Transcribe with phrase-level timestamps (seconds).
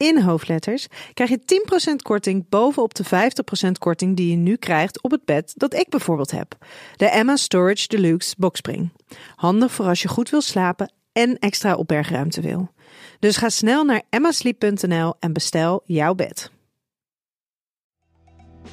[0.00, 1.40] in hoofdletters krijg je
[1.92, 3.04] 10% korting bovenop de
[3.68, 6.56] 50% korting die je nu krijgt op het bed dat ik bijvoorbeeld heb.
[6.96, 8.92] De Emma Storage Deluxe Boxspring.
[9.36, 12.70] Handig voor als je goed wil slapen en extra opbergruimte wil.
[13.18, 16.50] Dus ga snel naar emmasleep.nl en bestel jouw bed.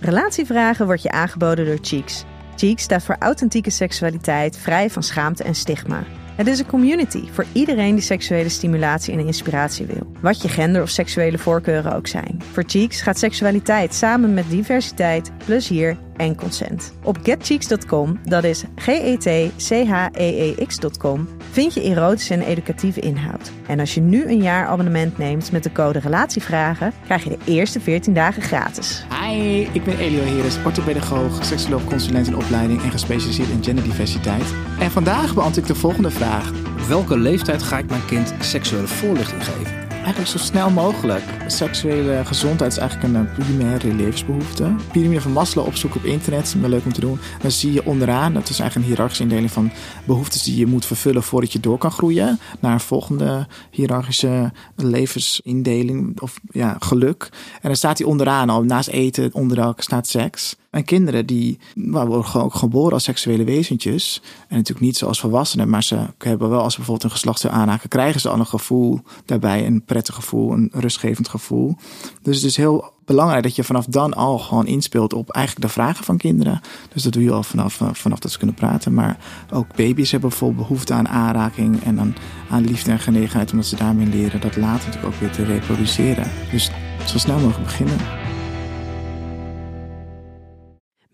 [0.00, 2.24] Relatievragen wordt je aangeboden door Cheeks.
[2.56, 6.04] Cheeks staat voor authentieke seksualiteit, vrij van schaamte en stigma.
[6.36, 10.12] Het is een community voor iedereen die seksuele stimulatie en inspiratie wil.
[10.20, 12.42] Wat je gender of seksuele voorkeuren ook zijn.
[12.52, 16.92] Voor Cheeks gaat seksualiteit samen met diversiteit, plezier en consent.
[17.02, 23.52] Op getcheeks.com, dat is G-E-T-C-H-E-E-X.com, vind je erotische en educatieve inhoud.
[23.66, 27.38] En als je nu een jaar abonnement neemt met de code Relatievragen, krijg je de
[27.44, 29.04] eerste 14 dagen gratis.
[29.20, 34.54] Hi, ik ben Elio Heres, orthopedagoog, seksoloog, consulent in opleiding en gespecialiseerd in genderdiversiteit.
[34.78, 36.52] En vandaag beantwoord ik de volgende vraag.
[36.88, 39.85] Welke leeftijd ga ik mijn kind seksuele voorlichting geven?
[40.06, 41.22] Eigenlijk zo snel mogelijk.
[41.46, 44.74] Seksuele gezondheid is eigenlijk een eh, primaire levensbehoefte.
[44.92, 47.18] Pyramide van Maslow opzoeken op internet, wel leuk om te doen.
[47.42, 49.70] Dan zie je onderaan, dat is eigenlijk een hiërarchische indeling van
[50.04, 52.38] behoeftes die je moet vervullen voordat je door kan groeien.
[52.60, 57.28] Naar een volgende hiërarchische levensindeling of ja, geluk.
[57.54, 60.56] En dan staat hij onderaan al, naast eten, onderdak staat seks.
[60.76, 64.22] En kinderen die worden gewoon geboren als seksuele wezentjes.
[64.48, 67.88] En natuurlijk niet zoals volwassenen, maar ze hebben wel als ze bijvoorbeeld een geslacht aanhaken,
[67.88, 69.66] krijgen ze al een gevoel daarbij.
[69.66, 71.76] Een prettig gevoel, een rustgevend gevoel.
[72.22, 75.72] Dus het is heel belangrijk dat je vanaf dan al gewoon inspeelt op eigenlijk de
[75.72, 76.60] vragen van kinderen.
[76.92, 78.94] Dus dat doe je al vanaf, vanaf dat ze kunnen praten.
[78.94, 79.18] Maar
[79.52, 82.14] ook baby's hebben bijvoorbeeld behoefte aan aanraking en aan,
[82.50, 86.30] aan liefde en genegenheid, omdat ze daarmee leren dat later natuurlijk ook weer te reproduceren.
[86.50, 86.70] Dus
[87.04, 88.25] zo snel mogelijk beginnen.